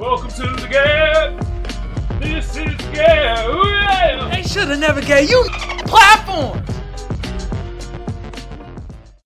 [0.00, 1.36] Welcome to the Gab.
[2.24, 3.52] This is Gab.
[3.52, 4.32] Ooh, yeah.
[4.32, 5.44] They should have never gave you
[5.84, 6.64] platforms.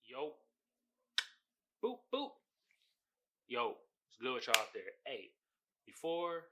[0.03, 0.35] Yo.
[1.79, 2.35] Boop boop.
[3.47, 3.79] Yo,
[4.11, 4.99] it's good with y'all out there.
[5.07, 5.31] Hey,
[5.87, 6.51] before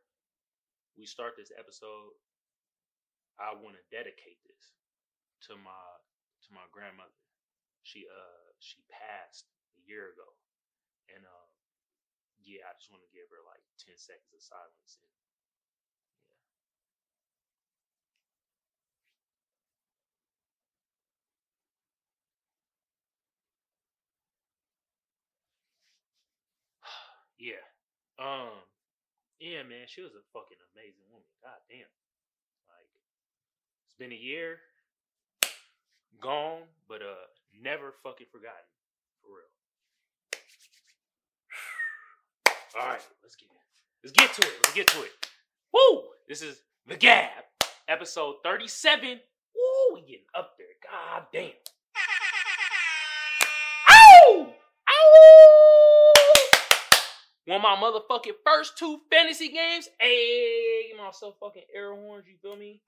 [0.96, 2.14] we start this episode,
[3.42, 4.70] I want to dedicate this
[5.50, 5.82] to my
[6.46, 7.18] to my grandmother.
[7.82, 10.30] She uh she passed a year ago,
[11.10, 11.51] and uh
[12.44, 14.98] yeah, I just want to give her like ten seconds of silence.
[15.00, 15.10] And,
[27.40, 27.56] yeah.
[27.56, 27.64] yeah.
[28.20, 28.62] Um.
[29.42, 31.26] Yeah, man, she was a fucking amazing woman.
[31.42, 31.90] God damn.
[32.70, 32.86] Like,
[33.86, 34.62] it's been a year,
[36.22, 38.70] gone, but uh, never fucking forgotten.
[39.18, 39.52] For real.
[42.74, 43.48] All right, let's get.
[44.02, 44.54] Let's get to it.
[44.64, 45.10] Let's get to it.
[45.74, 46.04] Woo!
[46.26, 47.44] This is the Gab,
[47.86, 49.20] episode thirty-seven.
[49.54, 49.94] Woo!
[49.94, 50.66] We getting up there.
[50.90, 51.50] God damn.
[53.90, 54.54] Ow!
[54.88, 56.12] Ow!
[57.44, 59.88] One my motherfucking first two fantasy games.
[60.00, 62.24] Hey, give myself fucking air horns.
[62.26, 62.80] You feel me?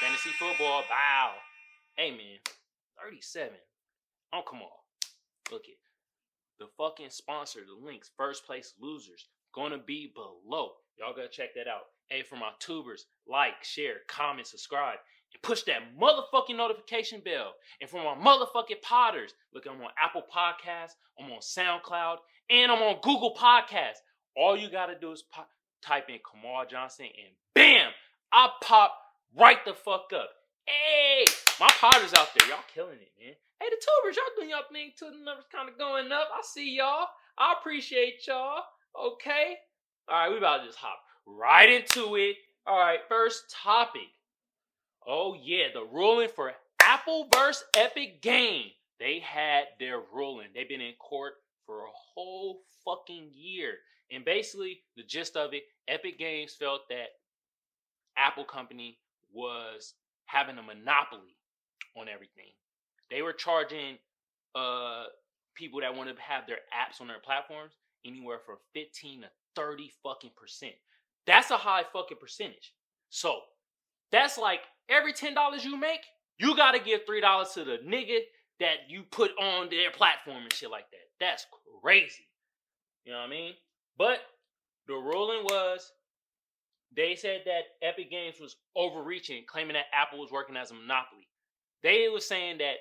[0.00, 0.82] Fantasy football.
[0.88, 1.34] Bow.
[1.96, 2.40] Hey man,
[3.00, 3.58] thirty-seven.
[4.32, 4.68] Oh come on.
[5.52, 5.76] Look it.
[6.62, 10.70] The fucking sponsor, the links, first place losers, gonna be below.
[10.96, 11.86] Y'all gotta check that out.
[12.08, 14.98] Hey, for my tubers, like, share, comment, subscribe,
[15.34, 17.54] and push that motherfucking notification bell.
[17.80, 22.80] And for my motherfucking potters, look, I'm on Apple Podcasts, I'm on SoundCloud, and I'm
[22.80, 23.98] on Google Podcasts.
[24.36, 25.24] All you gotta do is
[25.84, 27.90] type in Kamal Johnson, and bam,
[28.32, 28.96] I pop
[29.36, 30.30] right the fuck up.
[30.64, 31.24] Hey,
[31.58, 33.34] my potters out there, y'all killing it, man.
[33.62, 34.90] Hey, the tubers, y'all doing y'all thing.
[34.98, 36.30] The numbers kind of going up.
[36.34, 37.06] I see y'all.
[37.38, 38.64] I appreciate y'all.
[39.00, 39.54] Okay.
[40.08, 42.38] All right, we about to just hop right into it.
[42.66, 44.10] All right, first topic.
[45.06, 48.66] Oh yeah, the ruling for Apple versus Epic Game.
[48.98, 50.48] They had their ruling.
[50.52, 51.34] They've been in court
[51.64, 53.74] for a whole fucking year.
[54.10, 57.10] And basically, the gist of it, Epic Games felt that
[58.16, 58.98] Apple company
[59.32, 59.94] was
[60.24, 61.36] having a monopoly
[61.96, 62.50] on everything.
[63.12, 63.98] They were charging
[64.54, 65.04] uh
[65.54, 67.74] people that want to have their apps on their platforms
[68.06, 70.72] anywhere from 15 to 30 fucking percent.
[71.26, 72.72] That's a high fucking percentage.
[73.10, 73.40] So
[74.10, 76.00] that's like every $10 you make,
[76.38, 78.20] you gotta give $3 to the nigga
[78.60, 81.10] that you put on their platform and shit like that.
[81.20, 81.46] That's
[81.82, 82.26] crazy.
[83.04, 83.52] You know what I mean?
[83.98, 84.20] But
[84.86, 85.92] the ruling was
[86.94, 91.28] they said that Epic Games was overreaching, claiming that Apple was working as a monopoly.
[91.82, 92.76] They were saying that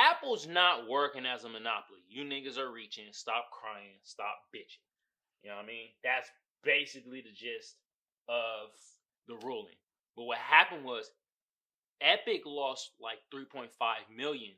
[0.00, 2.00] Apple's not working as a monopoly.
[2.08, 3.06] You niggas are reaching.
[3.12, 3.98] Stop crying.
[4.02, 4.80] Stop bitching.
[5.42, 5.88] You know what I mean?
[6.02, 6.28] That's
[6.64, 7.76] basically the gist
[8.28, 8.70] of
[9.28, 9.76] the ruling.
[10.16, 11.10] But what happened was
[12.00, 13.68] Epic lost like 3.5
[14.14, 14.52] million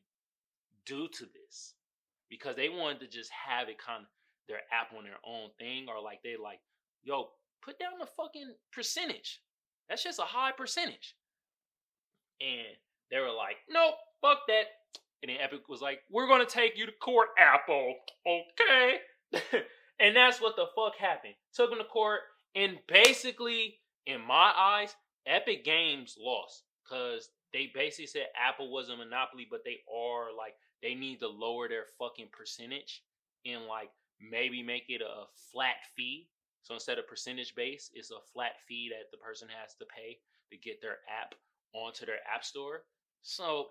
[0.87, 1.75] due to this
[2.29, 4.09] because they wanted to just have it kind of
[4.49, 6.61] their app on their own thing or like they like,
[7.03, 7.31] yo,
[7.63, 9.41] put down the fucking percentage.
[9.89, 11.15] That's just a high percentage.
[12.41, 12.77] And
[13.11, 14.65] they were like, nope, fuck that.
[15.23, 17.95] And then Epic was like, we're to take you to court, Apple.
[18.27, 18.97] Okay.
[20.01, 21.35] and that's what the fuck happened.
[21.55, 22.21] Took them to court.
[22.55, 24.95] And basically, in my eyes,
[25.27, 26.65] Epic Games lost.
[26.83, 31.29] Because they basically said Apple was a monopoly, but they are like, they need to
[31.29, 33.03] lower their fucking percentage
[33.47, 33.91] and like
[34.21, 36.29] maybe make it a flat fee.
[36.63, 40.19] So instead of percentage base, it's a flat fee that the person has to pay
[40.51, 41.35] to get their app
[41.75, 42.83] onto their app store.
[43.23, 43.67] So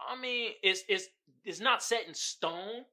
[0.00, 1.06] I mean, it's it's
[1.44, 2.84] it's not set in stone,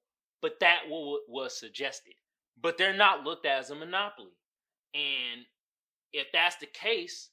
[0.42, 2.14] but that was, was suggested.
[2.62, 4.38] But they're not looked at as a monopoly.
[4.94, 5.46] And
[6.14, 7.30] if that's the case,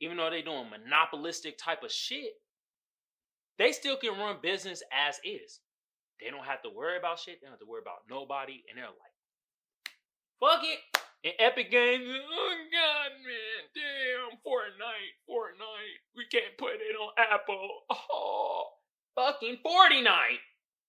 [0.00, 2.32] even though they're doing monopolistic type of shit,
[3.58, 5.60] they still can run business as is.
[6.20, 7.40] They don't have to worry about shit.
[7.40, 8.64] They don't have to worry about nobody.
[8.68, 9.14] And they're like,
[10.40, 10.78] fuck it.
[11.24, 17.80] And Epic Games, oh god, man, damn, Fortnite, Fortnite, we can't put it on Apple.
[17.90, 18.66] Oh,
[19.14, 20.42] fucking Fortnite.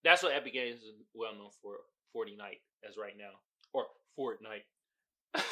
[0.03, 1.77] That's what Epic Games is well known for,
[2.15, 3.31] Fortnite, as right now,
[3.73, 3.85] or
[4.17, 4.63] Fortnite.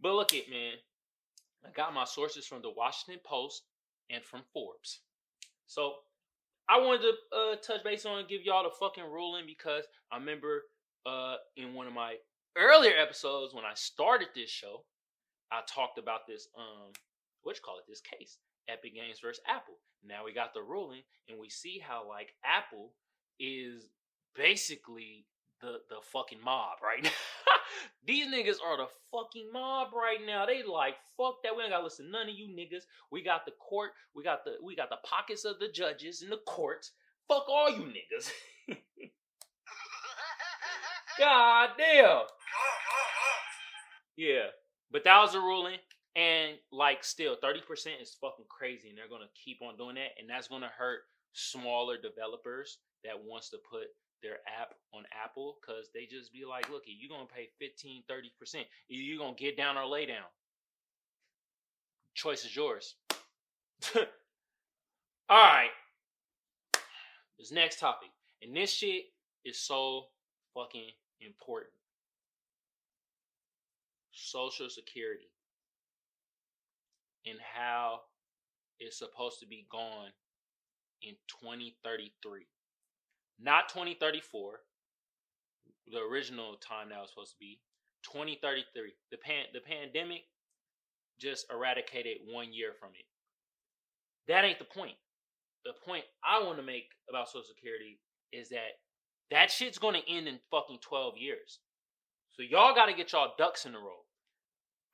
[0.00, 0.74] but look it, man.
[1.64, 3.62] I got my sources from the Washington Post
[4.10, 5.00] and from Forbes.
[5.66, 5.94] So
[6.68, 10.16] I wanted to uh, touch base on and give y'all the fucking ruling because I
[10.16, 10.62] remember
[11.06, 12.16] uh, in one of my
[12.56, 14.84] earlier episodes when I started this show,
[15.52, 16.90] I talked about this um
[17.42, 18.38] what you call it this case,
[18.68, 19.78] Epic Games versus Apple.
[20.08, 22.92] Now we got the ruling and we see how like Apple
[23.38, 23.88] is
[24.34, 25.26] basically
[25.60, 27.10] the the fucking mob, right?
[28.06, 30.46] These niggas are the fucking mob right now.
[30.46, 31.56] They like fuck that.
[31.56, 32.84] We ain't gotta listen to none of you niggas.
[33.10, 33.92] We got the court.
[34.14, 36.92] We got the we got the pockets of the judges in the courts.
[37.28, 38.30] Fuck all you niggas.
[41.18, 42.20] God damn.
[44.18, 44.46] Yeah,
[44.90, 45.76] but that was a ruling,
[46.16, 50.16] and like still, thirty percent is fucking crazy, and they're gonna keep on doing that,
[50.18, 51.00] and that's gonna hurt
[51.34, 53.88] smaller developers that wants to put
[54.22, 58.32] their app on Apple because they just be like, look, you're gonna pay 15, 30
[58.38, 58.66] percent.
[58.88, 60.24] Either you're gonna get down or lay down.
[62.14, 62.94] Choice is yours.
[63.94, 64.04] All
[65.28, 65.68] right.
[67.38, 68.08] This next topic,
[68.40, 69.04] and this shit
[69.44, 70.06] is so
[70.54, 70.88] fucking
[71.20, 71.72] important.
[74.12, 75.28] Social Security
[77.26, 78.00] and how
[78.78, 80.12] it's supposed to be gone
[81.02, 82.46] in 2033.
[83.38, 84.60] Not 2034,
[85.92, 87.60] the original time that was supposed to be.
[88.04, 88.94] 2033.
[89.10, 90.22] The pan the pandemic
[91.18, 93.06] just eradicated one year from it.
[94.28, 94.96] That ain't the point.
[95.64, 97.98] The point I want to make about Social Security
[98.32, 98.78] is that
[99.30, 101.58] that shit's gonna end in fucking 12 years.
[102.30, 104.04] So y'all gotta get y'all ducks in a row.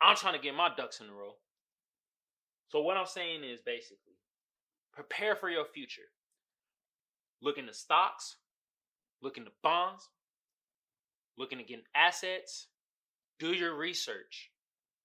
[0.00, 1.34] I'm trying to get my ducks in a row.
[2.72, 4.16] So what I'm saying is basically
[4.94, 6.08] prepare for your future.
[7.42, 8.36] Look into stocks,
[9.20, 10.08] look into bonds,
[11.36, 12.68] looking to get assets.
[13.38, 14.50] Do your research.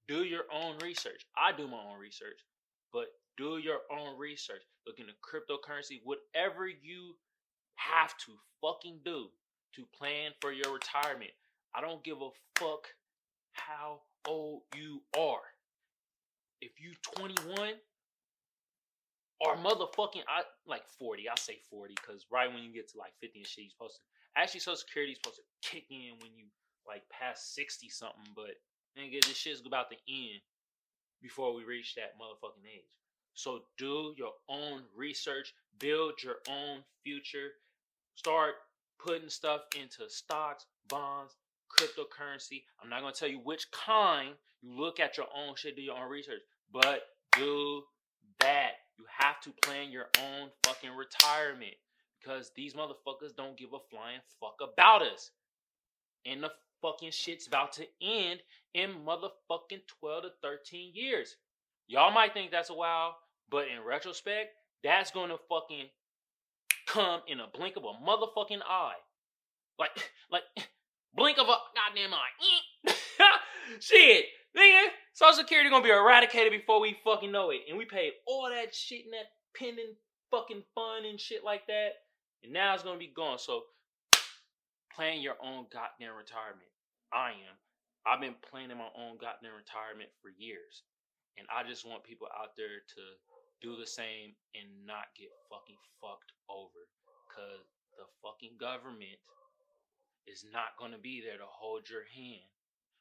[0.08, 1.26] Do your own research.
[1.36, 2.40] I do my own research,
[2.94, 4.62] but do your own research.
[4.86, 7.16] Look into cryptocurrency, whatever you
[7.76, 9.28] have to fucking do
[9.76, 11.32] to plan for your retirement.
[11.76, 12.88] I don't give a fuck
[13.52, 15.57] how old you are.
[16.62, 17.74] If you 21
[19.40, 23.14] or motherfucking I like 40, I say 40 because right when you get to like
[23.22, 26.32] 50 and shit, you're supposed to actually Social Security is supposed to kick in when
[26.36, 26.46] you
[26.88, 28.58] like past 60 something, but
[28.98, 30.42] nigga, this shit's about to end
[31.22, 32.98] before we reach that motherfucking age.
[33.34, 37.50] So do your own research, build your own future,
[38.16, 38.56] start
[39.00, 41.36] putting stuff into stocks, bonds,
[41.68, 42.64] cryptocurrency.
[42.82, 44.36] I'm not gonna tell you which kind.
[44.62, 46.42] You look at your own shit, do your own research,
[46.72, 47.02] but
[47.34, 47.84] do
[48.40, 48.72] that.
[48.98, 51.76] You have to plan your own fucking retirement
[52.20, 55.32] because these motherfuckers don't give a flying fuck about us.
[56.26, 58.40] And the fucking shit's about to end
[58.74, 61.36] in motherfucking 12 to 13 years.
[61.88, 63.16] Y'all might think that's a while,
[63.50, 64.50] but in retrospect,
[64.84, 65.88] that's gonna fucking
[66.86, 68.94] come in a blink of a motherfucking eye.
[69.80, 69.92] Like,
[70.32, 70.44] like,
[71.14, 72.94] blink of a goddamn eye.
[73.80, 74.26] Shit,
[74.56, 74.84] nigga,
[75.14, 77.62] Social Security gonna be eradicated before we fucking know it.
[77.70, 79.96] And we paid all that shit in that pending
[80.32, 82.06] fucking fund and shit like that.
[82.44, 83.40] And now it's gonna be gone.
[83.40, 83.64] So,
[84.94, 86.70] plan your own goddamn retirement.
[87.14, 87.56] I am.
[88.06, 90.84] I've been planning my own goddamn retirement for years.
[91.38, 93.02] And I just want people out there to
[93.62, 96.88] do the same and not get fucking fucked over.
[97.30, 97.68] Cause
[97.98, 99.22] the fucking government
[100.32, 102.46] is not gonna be there to hold your hand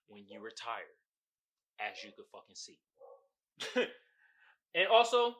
[0.08, 0.94] when you retire,
[1.80, 2.78] as you could fucking see.
[4.74, 5.34] and also,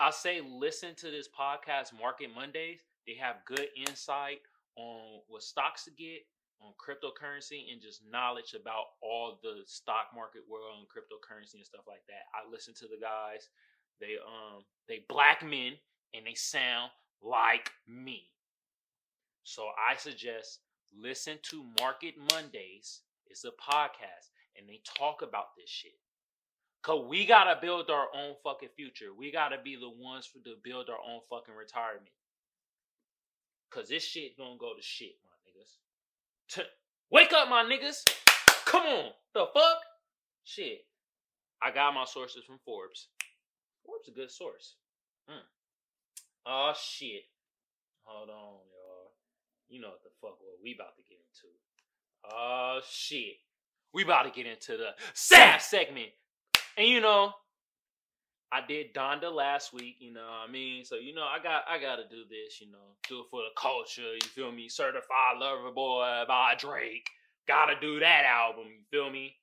[0.00, 2.80] I say listen to this podcast, Market Mondays.
[3.06, 4.40] They have good insight
[4.76, 6.26] on what stocks to get,
[6.60, 11.84] on cryptocurrency, and just knowledge about all the stock market world and cryptocurrency and stuff
[11.86, 12.28] like that.
[12.34, 13.48] I listen to the guys.
[14.00, 15.72] They um they black men
[16.14, 16.90] and they sound
[17.22, 18.28] like me.
[19.46, 20.58] So I suggest
[20.92, 23.02] listen to Market Mondays.
[23.28, 25.94] It's a podcast and they talk about this shit.
[26.82, 29.14] Cause we gotta build our own fucking future.
[29.16, 32.10] We gotta be the ones for, to build our own fucking retirement.
[33.70, 36.66] Cause this shit gonna go to shit, my niggas.
[37.12, 38.02] Wake up, my niggas!
[38.64, 39.78] Come on, the fuck?
[40.42, 40.86] Shit.
[41.62, 43.08] I got my sources from Forbes.
[43.84, 44.74] Forbes a good source.
[45.28, 45.46] Hmm.
[46.46, 47.22] Oh shit.
[48.02, 48.85] Hold on, y'all.
[49.68, 51.52] You know what the fuck what we about to get into.
[52.24, 53.36] Oh shit.
[53.92, 56.10] We about to get into the SAF segment.
[56.76, 57.32] And you know,
[58.52, 60.84] I did Donda last week, you know what I mean?
[60.84, 63.60] So, you know, I got I gotta do this, you know, do it for the
[63.60, 64.68] culture, you feel me?
[64.68, 67.08] Certified Lover Boy by Drake.
[67.48, 69.34] Gotta do that album, you feel me?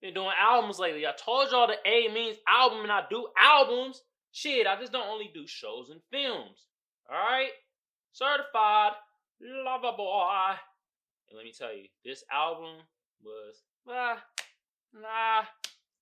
[0.00, 1.06] Been doing albums lately.
[1.06, 4.00] I told y'all the A means album and I do albums.
[4.32, 6.66] Shit, I just don't only do shows and films.
[7.10, 7.50] Alright?
[8.12, 8.92] Certified
[9.40, 10.54] Lover Boy.
[11.28, 12.76] And let me tell you, this album
[13.22, 14.22] was, ah,
[14.94, 15.44] nah,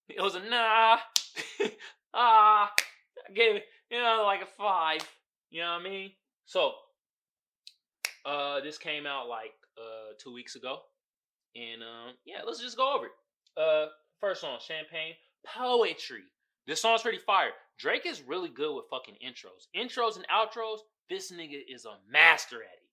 [0.09, 0.99] it was a nah.
[2.15, 2.73] ah,
[3.29, 5.01] I gave it, you know, like a five.
[5.51, 6.11] You know what I mean?
[6.45, 6.73] So,
[8.25, 10.81] uh, this came out like uh two weeks ago,
[11.55, 13.13] And um, yeah, let's just go over it.
[13.57, 13.87] Uh,
[14.21, 15.15] first song, Champagne,
[15.47, 16.23] Poetry.
[16.67, 17.51] This song's pretty fire.
[17.79, 19.67] Drake is really good with fucking intros.
[19.77, 20.79] Intros and outros,
[21.09, 22.86] this nigga is a master at it.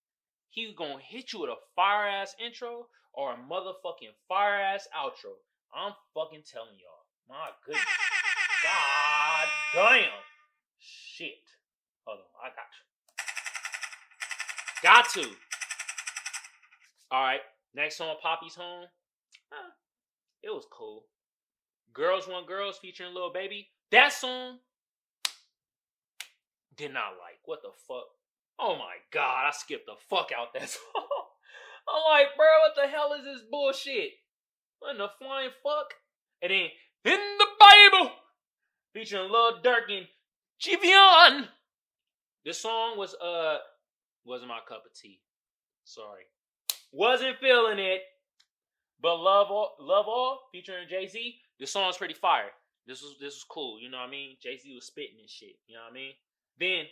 [0.53, 5.33] He gonna hit you with a fire ass intro or a motherfucking fire ass outro.
[5.75, 7.07] I'm fucking telling y'all.
[7.27, 7.83] My goodness.
[8.63, 10.12] God damn.
[10.77, 11.41] Shit.
[12.05, 12.83] Hold on, I got you.
[14.83, 15.36] Got to.
[17.12, 17.41] Alright,
[17.74, 18.86] next song, Papi's Home.
[19.50, 19.72] Huh,
[20.43, 21.05] it was cool.
[21.93, 23.69] Girls Want Girls featuring Lil Baby.
[23.89, 24.60] That song
[26.77, 27.39] did not like.
[27.45, 28.05] What the fuck?
[28.60, 31.07] Oh my god, I skipped the fuck out that song.
[31.88, 34.12] I'm like, bro, what the hell is this bullshit?
[34.79, 35.93] What in the flying fuck?
[36.41, 36.69] And then,
[37.05, 38.12] in the Bible,
[38.93, 40.07] featuring Lil Durk and
[40.62, 41.48] Giveon.
[42.45, 43.57] This song was, uh,
[44.25, 45.19] wasn't my cup of tea.
[45.83, 46.24] Sorry.
[46.91, 48.01] Wasn't feeling it.
[49.01, 52.51] But Love All, Love All featuring Jay Z, this song's pretty fire.
[52.88, 54.38] This was this was cool, you know what I mean?
[54.41, 56.12] Jay Z was spitting and shit, you know what I mean?
[56.60, 56.86] Then,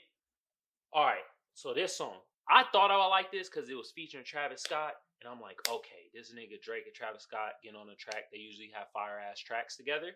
[0.93, 1.23] all right,
[1.61, 2.15] so this song,
[2.49, 5.59] I thought I would like this because it was featuring Travis Scott, and I'm like,
[5.69, 8.33] okay, this nigga Drake and Travis Scott getting on a track.
[8.33, 10.13] They usually have fire ass tracks together.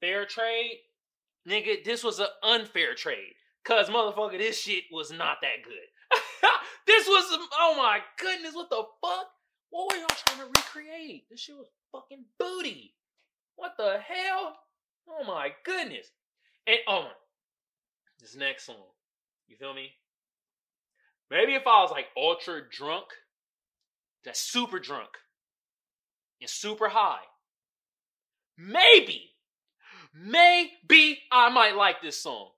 [0.00, 0.80] Fair trade,
[1.48, 1.82] nigga.
[1.82, 3.32] This was an unfair trade,
[3.64, 5.88] cause motherfucker, this shit was not that good.
[6.86, 9.28] this was, um, oh my goodness, what the fuck?
[9.70, 11.24] What were y'all trying to recreate?
[11.30, 12.94] This shit was fucking booty.
[13.56, 14.56] What the hell?
[15.08, 16.08] Oh my goodness.
[16.66, 17.08] And oh
[18.20, 18.76] this next song,
[19.48, 19.92] you feel me?
[21.30, 23.06] Maybe if I was like ultra drunk,
[24.24, 25.10] that's super drunk,
[26.40, 27.22] and super high,
[28.56, 29.30] maybe,
[30.14, 32.50] maybe I might like this song.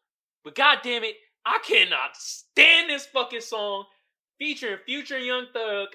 [0.45, 3.85] But god damn it, I cannot stand this fucking song
[4.39, 5.89] featuring Future Young Thug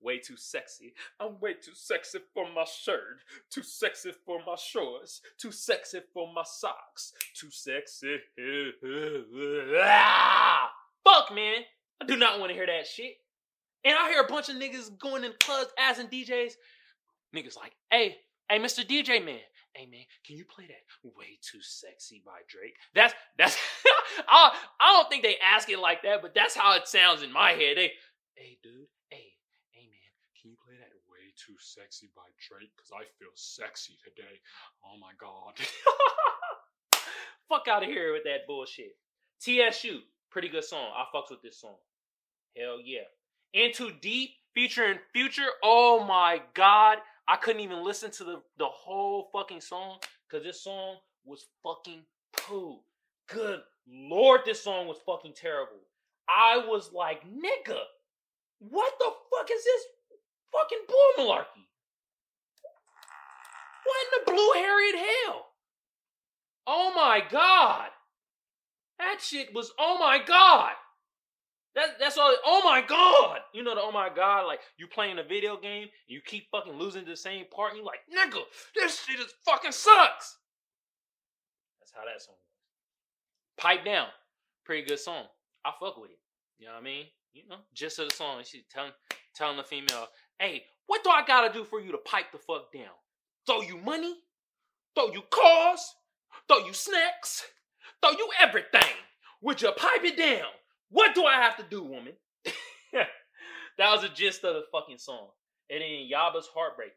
[0.00, 0.94] Way too sexy.
[1.18, 3.22] I'm way too sexy for my shirt.
[3.50, 5.22] Too sexy for my shorts.
[5.38, 7.12] Too sexy for my socks.
[7.34, 8.18] Too sexy.
[9.80, 10.70] ah!
[11.02, 11.62] Fuck, man.
[12.00, 13.14] I do not want to hear that shit.
[13.84, 16.52] And I hear a bunch of niggas going in clubs asking DJs.
[17.34, 18.16] Niggas like, hey,
[18.50, 18.84] hey, Mr.
[18.86, 19.40] DJ man.
[19.76, 22.76] Hey man, can you play that "Way Too Sexy" by Drake?
[22.94, 23.58] That's that's
[24.26, 27.30] I I don't think they ask it like that, but that's how it sounds in
[27.30, 27.76] my head.
[27.76, 27.92] They,
[28.36, 29.36] hey dude, hey,
[29.72, 30.10] hey man,
[30.40, 32.70] can you play that way too sexy by Drake?
[32.74, 34.40] Because I feel sexy today.
[34.82, 35.60] Oh my god.
[37.50, 38.96] Fuck out of here with that bullshit.
[39.40, 40.00] TSU,
[40.36, 40.90] pretty good song.
[40.94, 41.76] I fucks with this song.
[42.58, 43.08] Hell yeah.
[43.54, 45.48] Into Deep featuring Future.
[45.64, 46.98] Oh my god.
[47.26, 49.96] I couldn't even listen to the, the whole fucking song
[50.28, 52.02] because this song was fucking
[52.36, 52.80] poo.
[53.32, 55.80] Good lord, this song was fucking terrible.
[56.28, 57.78] I was like, nigga,
[58.58, 59.82] what the fuck is this
[60.52, 61.64] Fucking bull malarkey.
[63.84, 65.46] What in the blue Harriet hell?
[66.66, 67.88] Oh my god.
[68.98, 70.72] That shit was oh my god.
[71.76, 72.34] That, that's all.
[72.44, 73.40] Oh my god!
[73.52, 76.50] You know the oh my god, like you playing a video game, and you keep
[76.50, 78.40] fucking losing the same part, and you like, nigga,
[78.74, 80.38] this shit is fucking sucks.
[81.78, 83.62] That's how that song goes.
[83.62, 84.06] Pipe down,
[84.64, 85.24] pretty good song.
[85.66, 86.18] I fuck with it.
[86.58, 87.04] You know what I mean?
[87.34, 88.92] You know, just of the song, she telling
[89.34, 90.06] telling the female,
[90.38, 92.84] Hey, what do I gotta do for you to pipe the fuck down?
[93.46, 94.14] Throw you money?
[94.94, 95.94] Throw you cars?
[96.48, 97.44] Throw you snacks?
[98.06, 98.94] Throw you everything?
[99.42, 100.46] Would you pipe it down?
[100.90, 102.12] What do I have to do, woman?
[102.92, 103.08] that
[103.78, 105.28] was the gist of the fucking song.
[105.70, 106.92] And then Yebba's Heartbreak.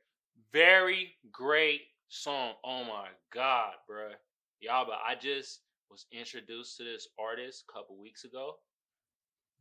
[0.54, 2.54] Very great song.
[2.64, 4.14] Oh my god, bruh.
[4.62, 8.58] Yebba, I just was introduced to this artist a couple weeks ago.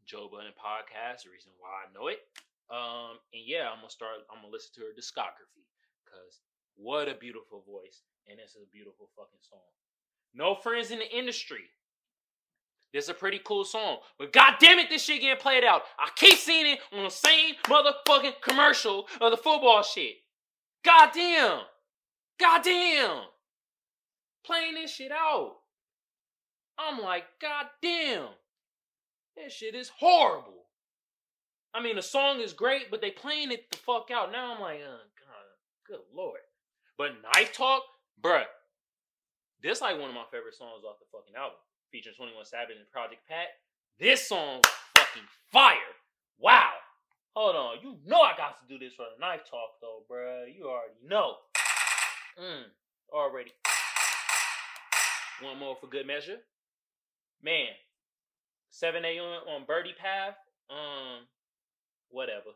[0.04, 2.20] Joe Budden podcast, the reason why I know it.
[2.68, 4.20] Um, and yeah, I'm gonna start.
[4.28, 5.64] I'm gonna listen to her discography
[6.04, 6.40] because
[6.76, 9.64] what a beautiful voice, and it's a beautiful fucking song.
[10.34, 11.64] No friends in the industry.
[12.92, 15.82] This is a pretty cool song, but god damn it, this shit getting played out.
[15.98, 20.14] I keep seeing it on the same motherfucking commercial of the football shit.
[20.84, 21.60] God damn,
[22.40, 23.24] god damn,
[24.42, 25.56] playing this shit out.
[26.78, 28.28] I'm like, god damn,
[29.36, 30.64] this shit is horrible.
[31.74, 34.32] I mean, the song is great, but they playing it the fuck out.
[34.32, 36.40] Now I'm like, oh, God, good lord.
[36.96, 37.82] But Knife Talk,
[38.22, 38.44] bruh,
[39.62, 41.58] this like one of my favorite songs off the fucking album,
[41.90, 43.58] featuring 21 Savage and Project Pat.
[43.98, 44.62] This song
[44.96, 45.94] fucking fire.
[46.38, 46.70] Wow.
[47.34, 50.46] Hold on, you know I got to do this for the Knife Talk though, bruh.
[50.54, 51.36] You already know.
[52.38, 52.64] Mm,
[53.12, 53.52] already.
[55.42, 56.38] One more for good measure.
[57.42, 57.68] Man,
[58.70, 59.22] 7 a.m.
[59.48, 60.34] on Bridle Path.
[60.70, 61.26] Um,
[62.10, 62.50] whatever.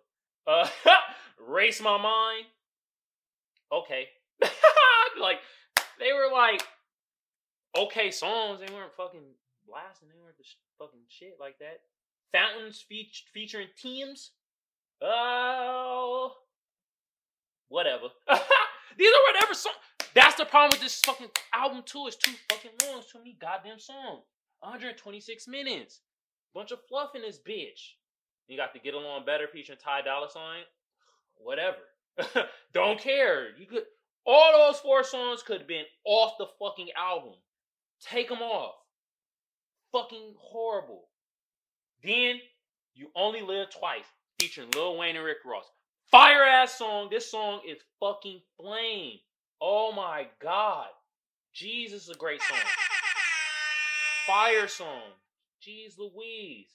[0.47, 0.68] Uh,
[1.49, 2.47] race my mind.
[3.73, 4.09] Okay,
[5.21, 5.38] like
[5.99, 6.62] they were like
[7.76, 8.61] okay songs.
[8.61, 9.21] They weren't fucking
[9.67, 10.09] blasting.
[10.09, 11.81] They weren't sh- fucking shit like that.
[12.33, 14.33] Fountains fe- featuring Tems.
[15.02, 16.33] Oh,
[17.69, 18.09] whatever.
[18.99, 19.76] These are whatever songs.
[20.14, 22.05] That's the problem with this fucking album too.
[22.07, 22.99] It's too fucking long.
[22.99, 24.25] It's too many goddamn songs.
[24.61, 26.00] 126 minutes.
[26.55, 27.95] Bunch of fluff in this bitch.
[28.47, 30.62] You got to get along better featuring Ty Dolla Sign.
[31.37, 31.79] Whatever.
[32.75, 33.57] Don't care.
[33.59, 33.85] You could
[34.25, 37.35] all those four songs could have been off the fucking album.
[38.11, 38.75] Take them off.
[39.92, 41.09] Fucking horrible.
[42.02, 42.40] Then
[42.94, 44.04] you only live twice,
[44.40, 45.71] featuring Lil Wayne and Rick Ross.
[46.11, 47.09] Fire ass song.
[47.11, 49.18] This song is fucking flame.
[49.61, 50.88] Oh my god.
[51.54, 52.59] Jesus, is a great song.
[54.26, 55.02] Fire song.
[55.66, 56.71] Jeez Louise.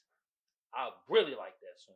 [0.74, 1.96] I really like that song.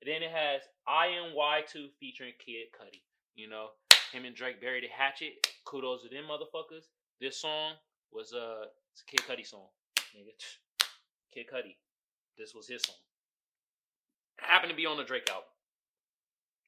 [0.00, 3.02] And then it has IMY2 featuring Kid Cudi.
[3.34, 3.68] You know,
[4.12, 5.46] him and Drake buried the hatchet.
[5.64, 6.84] Kudos to them motherfuckers.
[7.20, 7.72] This song
[8.14, 9.66] was uh, it's a Kid Cudi song.
[10.16, 10.32] Nigga.
[11.34, 11.76] Kid Cudi.
[12.38, 12.96] This was his song.
[14.38, 15.44] Happened to be on the Drake album.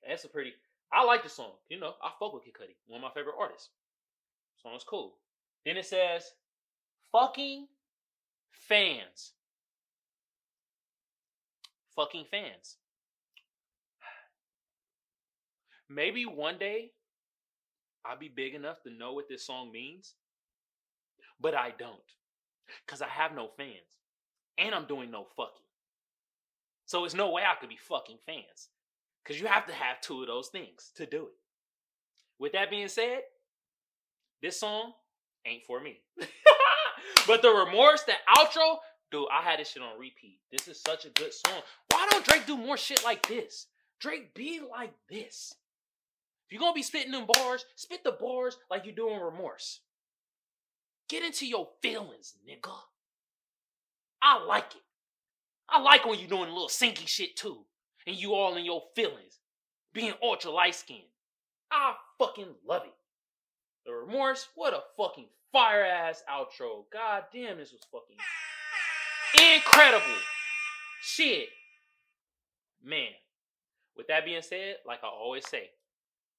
[0.07, 0.53] That's a pretty.
[0.93, 1.53] I like the song.
[1.69, 2.75] You know, I fuck with Kid Cudi.
[2.87, 3.71] One of my favorite artists.
[4.63, 5.15] Song's cool.
[5.65, 6.33] Then it says,
[7.13, 7.67] "Fucking
[8.51, 9.33] fans."
[11.95, 12.77] Fucking fans.
[15.89, 16.91] Maybe one day
[18.05, 20.15] I'll be big enough to know what this song means,
[21.41, 21.97] but I don't.
[22.85, 23.71] Because I have no fans.
[24.59, 25.63] And I'm doing no fucking.
[26.87, 28.69] So it's no way I could be fucking fans.
[29.23, 31.35] Because you have to have two of those things to do it.
[32.39, 33.21] With that being said,
[34.43, 34.93] this song
[35.47, 36.01] ain't for me.
[37.27, 38.77] but the remorse, the outro,
[39.11, 40.39] dude, I had this shit on repeat.
[40.53, 41.61] This is such a good song.
[41.93, 43.67] Why don't Drake do more shit like this?
[43.99, 45.55] Drake be like this.
[46.47, 49.81] If you're gonna be spitting them bars, spit the bars like you're doing remorse.
[51.09, 52.73] Get into your feelings, nigga.
[54.23, 54.83] I like it.
[55.69, 57.65] I like when you're doing a little sinky shit too.
[58.07, 59.41] And you all in your feelings.
[59.93, 61.03] Being ultra light skinned.
[61.71, 62.95] I fucking love it.
[63.85, 66.85] The remorse, what a fucking fire ass outro.
[66.93, 68.17] God damn, this was fucking
[69.57, 70.21] incredible.
[71.03, 71.49] Shit.
[72.85, 73.09] Man.
[73.97, 75.71] With that being said, like I always say,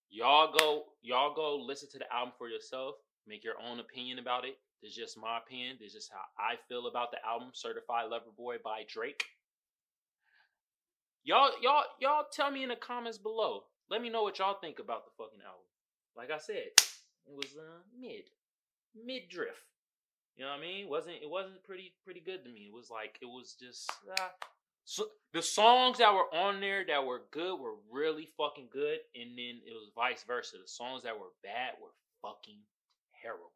[0.09, 2.95] y'all go, y'all go listen to the album for yourself.
[3.27, 4.57] Make your own opinion about it.
[4.81, 5.77] This is just my opinion.
[5.79, 9.23] This is just how I feel about the album Certified Lover Boy by Drake.
[11.23, 13.63] Y'all, y'all, y'all tell me in the comments below.
[13.89, 15.65] Let me know what y'all think about the fucking album.
[16.15, 16.71] Like I said,
[17.27, 18.29] it was uh, mid,
[18.95, 19.63] mid drift.
[20.37, 20.89] You know what I mean?
[20.89, 22.69] wasn't It wasn't pretty pretty good to me.
[22.69, 24.29] It was like it was just uh,
[24.85, 29.37] so the songs that were on there that were good were really fucking good, and
[29.37, 30.57] then it was vice versa.
[30.61, 32.59] The songs that were bad were fucking
[33.21, 33.51] terrible.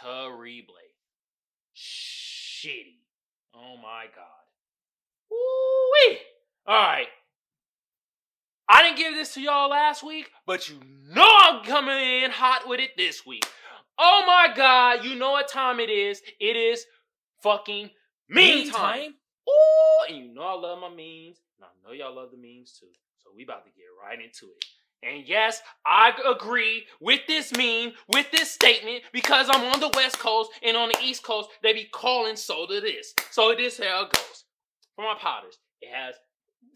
[0.00, 0.74] Terrible.
[1.76, 2.98] Shitty.
[3.54, 4.46] Oh my god.
[5.30, 6.18] Woo-wee.
[6.68, 7.08] Alright.
[8.68, 10.76] I didn't give this to y'all last week, but you
[11.10, 13.44] know I'm coming in hot with it this week.
[13.98, 16.22] Oh my god, you know what time it is.
[16.40, 16.86] It is
[17.42, 17.90] fucking
[18.28, 19.14] meme time.
[19.48, 22.78] Ooh, and you know I love my memes, and I know y'all love the memes
[22.78, 22.86] too.
[23.22, 24.64] So we about to get right into it.
[25.02, 30.18] And yes, I agree with this meme, with this statement, because I'm on the West
[30.18, 33.12] Coast and on the East Coast, they be calling soda this.
[33.30, 34.44] So this how it goes.
[34.94, 36.14] For my potters, it has.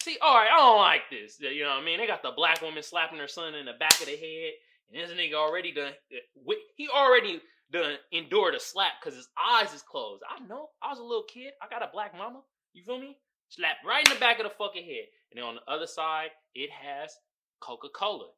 [0.02, 1.38] See, all right, I don't like this.
[1.40, 1.98] You know what I mean?
[1.98, 4.52] They got the black woman slapping her son in the back of the head,
[4.90, 5.92] and this nigga already done.
[6.12, 10.22] Uh, he already done endured a slap because his eyes is closed.
[10.28, 10.70] I know.
[10.82, 11.52] I was a little kid.
[11.62, 12.40] I got a black mama.
[12.72, 13.16] You feel me?
[13.48, 15.06] Slap right in the back of the fucking head.
[15.30, 17.14] And then on the other side, it has
[17.60, 18.28] Coca Cola.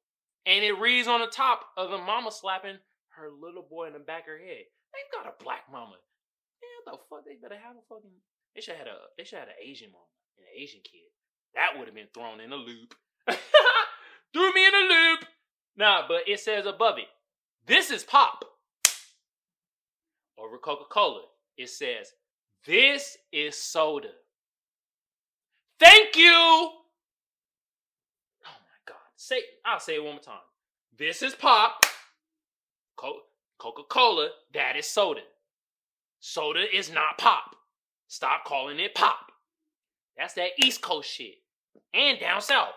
[0.46, 2.78] And it reads on the top of the mama slapping
[3.10, 4.64] her little boy in the back of her head.
[4.92, 5.96] They got a black mama.
[6.62, 7.24] Man, the fuck?
[7.24, 8.10] They better have a fucking.
[8.54, 8.98] They should have had a.
[9.16, 11.10] They should have had an Asian mama and an Asian kid.
[11.54, 12.94] That would have been thrown in a loop.
[14.32, 15.24] Threw me in a loop.
[15.76, 17.08] Nah, but it says above it.
[17.66, 18.44] This is pop.
[20.38, 21.22] Over Coca Cola,
[21.56, 22.12] it says
[22.64, 24.10] this is soda.
[25.80, 26.70] Thank you.
[29.20, 30.36] Say, I'll say it one more time.
[30.96, 31.84] This is pop.
[32.96, 35.22] Coca Cola, that is soda.
[36.20, 37.56] Soda is not pop.
[38.06, 39.32] Stop calling it pop.
[40.16, 41.34] That's that East Coast shit.
[41.92, 42.74] And down south.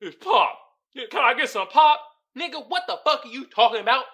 [0.00, 0.58] It's pop.
[0.94, 2.00] Can I get some pop?
[2.38, 4.04] Nigga, what the fuck are you talking about?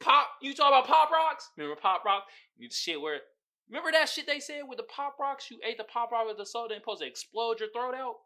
[0.00, 1.50] Pop, you talk about pop rocks?
[1.56, 2.24] Remember pop rock?
[2.58, 3.20] You shit where
[3.68, 5.52] Remember that shit they said with the pop rocks?
[5.52, 8.16] You ate the pop rock with the soda and supposed to explode your throat out?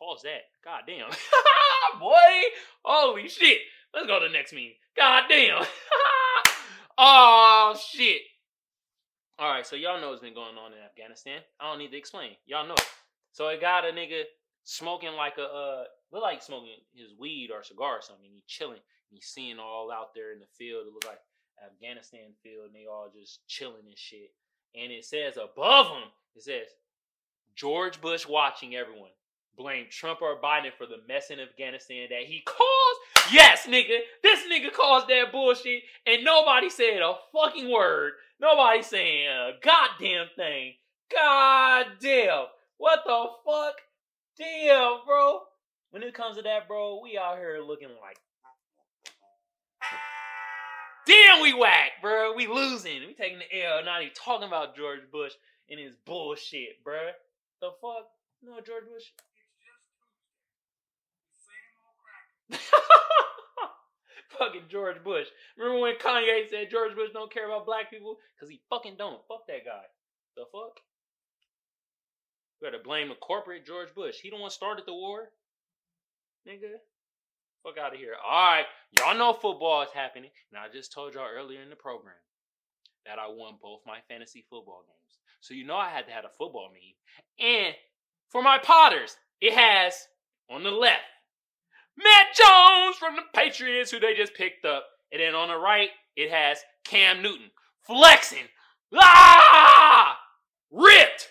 [0.00, 0.42] Pause that.
[0.64, 1.10] God damn.
[2.00, 2.14] Boy.
[2.84, 3.58] Holy shit.
[3.94, 4.72] Let's go to the next meme.
[4.96, 5.64] God damn.
[6.98, 8.22] oh shit.
[9.40, 11.40] Alright, so y'all know what's been going on in Afghanistan.
[11.58, 12.32] I don't need to explain.
[12.46, 12.88] Y'all know it.
[13.32, 14.22] So it got a nigga
[14.64, 18.28] smoking like a uh look like smoking his weed or cigar or something.
[18.30, 18.80] He chilling.
[19.10, 20.86] He's seeing all out there in the field.
[20.86, 21.20] It look like
[21.64, 24.30] Afghanistan field, and they all just chilling and shit.
[24.74, 26.04] And it says above him,
[26.36, 26.66] it says
[27.56, 29.10] George Bush watching everyone.
[29.56, 33.32] Blame Trump or Biden for the mess in Afghanistan that he caused.
[33.32, 38.12] Yes, nigga, this nigga caused that bullshit, and nobody said a fucking word.
[38.40, 40.74] Nobody saying a goddamn thing.
[41.12, 42.46] God damn.
[42.78, 43.74] What the fuck?
[44.38, 45.40] Damn, bro.
[45.90, 48.16] When it comes to that, bro, we out here looking like
[51.06, 52.34] Damn, we whack, bro.
[52.34, 53.00] We losing.
[53.00, 53.84] We taking the L.
[53.84, 55.32] Not even talking about George Bush
[55.68, 57.10] and his bullshit, bro.
[57.60, 58.06] The fuck?
[58.42, 59.04] No, George Bush.
[64.38, 65.26] fucking George Bush.
[65.56, 68.16] Remember when Kanye said George Bush don't care about black people?
[68.38, 69.20] Cause he fucking don't.
[69.28, 69.84] Fuck that guy.
[70.36, 70.80] The fuck?
[72.60, 74.16] You gotta blame the corporate George Bush.
[74.22, 75.30] He the one started the war.
[76.48, 76.80] Nigga.
[77.62, 78.14] Fuck out of here.
[78.24, 78.66] Alright.
[78.98, 80.30] Y'all know football is happening.
[80.52, 82.16] And I just told y'all earlier in the program
[83.06, 85.18] that I won both my fantasy football games.
[85.40, 87.46] So you know I had to have a football meme.
[87.46, 87.74] And
[88.28, 89.94] for my Potters, it has
[90.50, 91.00] on the left
[92.02, 94.84] Mac Jones from the Patriots, who they just picked up.
[95.12, 97.50] And then on the right, it has Cam Newton
[97.82, 98.46] flexing.
[98.94, 100.18] Ah!
[100.70, 101.28] Ripped!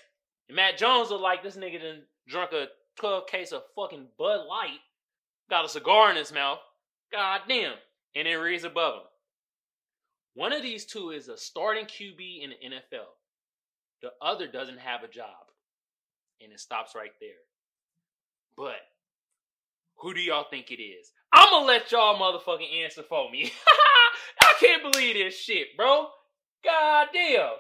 [0.48, 4.46] And Mac Jones looked like this nigga done drunk a 12 case of fucking Bud
[4.48, 4.80] Light.
[5.50, 6.60] Got a cigar in his mouth.
[7.12, 7.74] God damn.
[8.16, 9.08] And it reads above him.
[10.36, 13.08] One of these two is a starting QB in the NFL.
[14.02, 15.48] The other doesn't have a job.
[16.42, 17.32] And it stops right there.
[18.56, 18.80] But
[20.02, 21.12] who do y'all think it is?
[21.34, 23.52] I'm gonna let y'all motherfucking answer for me.
[24.42, 26.08] I can't believe this shit, bro.
[26.64, 27.52] God damn.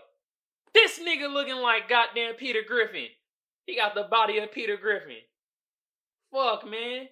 [0.74, 3.08] This nigga looking like goddamn Peter Griffin.
[3.66, 5.18] He got the body of Peter Griffin.
[6.32, 7.08] Fuck, man.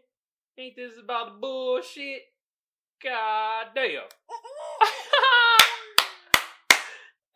[0.58, 2.22] Ain't this about the bullshit?
[3.04, 4.04] God damn.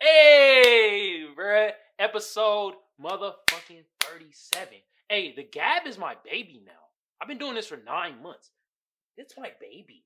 [0.00, 1.70] hey, bruh.
[1.98, 4.68] Episode motherfucking 37.
[5.08, 6.72] Hey, the Gab is my baby now.
[7.22, 8.50] I've been doing this for nine months.
[9.16, 10.02] It's my baby.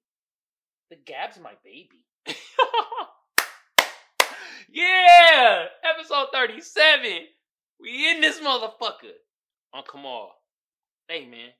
[0.90, 2.04] The Gab's my baby.
[4.70, 5.64] yeah!
[5.96, 7.22] Episode 37.
[7.80, 9.16] We in this motherfucker.
[9.72, 10.32] On Kamal.
[11.08, 11.56] Hey, man.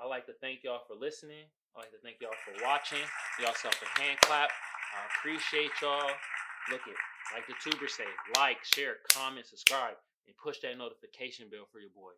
[0.00, 1.44] I'd like to thank y'all for listening.
[1.76, 3.04] I'd like to thank y'all for watching.
[3.42, 4.48] Y'all self a hand clap.
[4.48, 6.08] I appreciate y'all.
[6.70, 6.96] Look it,
[7.34, 9.96] like the tuber say, like, share, comment, subscribe,
[10.26, 12.16] and push that notification bell for your boy.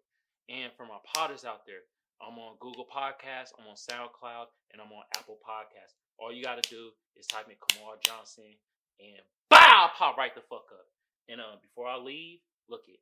[0.48, 1.82] And for my potters out there,
[2.20, 5.94] I'm on Google Podcasts, I'm on SoundCloud, and I'm on Apple Podcasts.
[6.18, 8.56] All you gotta do is type in Kamal Johnson
[9.00, 10.88] and bow, pop right the fuck up.
[11.28, 13.00] And uh, before I leave, look it.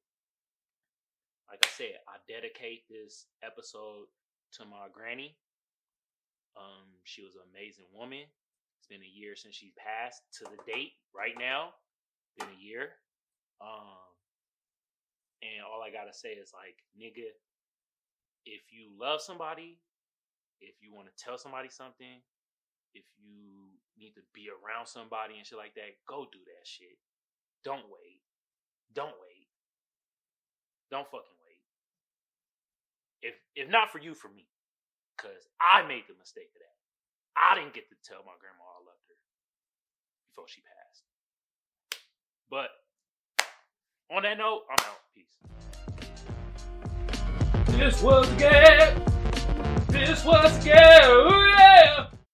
[1.48, 4.10] Like I said, I dedicate this episode
[4.58, 5.36] to my granny.
[6.56, 8.24] Um, she was an amazing woman.
[8.78, 11.74] It's been a year since she passed to the date right now.
[12.38, 12.98] Been a year.
[13.60, 14.10] Um,
[15.42, 17.28] and all I gotta say is like, nigga,
[18.46, 19.78] if you love somebody,
[20.60, 22.22] if you want to tell somebody something,
[22.94, 26.96] if you need to be around somebody and shit like that, go do that shit.
[27.64, 28.22] Don't wait.
[28.94, 29.48] Don't wait.
[30.90, 31.62] Don't fucking wait.
[33.24, 34.46] If if not for you, for me.
[35.16, 36.76] Cause I made the mistake of that.
[37.34, 39.18] I didn't get to tell my grandma I loved her
[40.30, 41.02] before she passed.
[42.50, 42.70] But
[44.14, 45.00] on that note, I'm out.
[45.14, 45.34] Peace.
[47.76, 49.02] This was a game.
[49.88, 51.10] This was a game.
[51.10, 51.93] Ooh, yeah.